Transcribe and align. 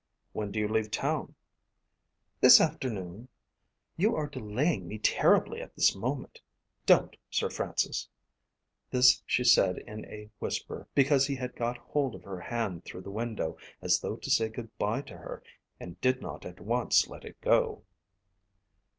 "When 0.33 0.51
do 0.51 0.57
you 0.59 0.67
leave 0.67 0.89
town?" 0.89 1.35
"This 2.39 2.59
afternoon. 2.59 3.27
You 3.97 4.15
are 4.15 4.25
delaying 4.25 4.87
me 4.87 4.97
terribly 4.97 5.61
at 5.61 5.75
this 5.75 5.95
moment. 5.95 6.41
Don't, 6.87 7.15
Sir 7.29 7.51
Francis!" 7.51 8.09
This 8.89 9.21
she 9.27 9.43
said 9.43 9.77
in 9.77 10.05
a 10.05 10.31
whisper 10.39 10.87
because 10.95 11.27
he 11.27 11.35
had 11.35 11.55
got 11.55 11.77
hold 11.77 12.15
of 12.15 12.23
her 12.23 12.39
hand 12.39 12.83
through 12.83 13.01
the 13.01 13.11
window, 13.11 13.57
as 13.79 13.99
though 13.99 14.15
to 14.15 14.29
say 14.31 14.49
good 14.49 14.75
bye 14.79 15.03
to 15.03 15.15
her, 15.17 15.43
and 15.79 16.01
did 16.01 16.19
not 16.19 16.47
at 16.47 16.59
once 16.59 17.07
let 17.07 17.23
it 17.23 17.39
go. 17.39 17.83